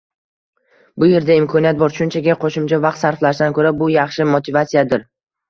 [1.03, 5.07] Bu yerda imkoniyat bor, shunchaki qoʻshimcha vaqt sarflashdan koʻra– bu yaxshi motivatsiyadir.